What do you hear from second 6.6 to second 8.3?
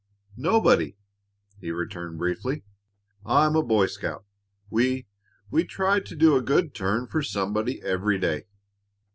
turn for somebody every